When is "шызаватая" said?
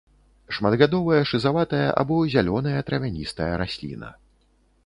1.33-1.83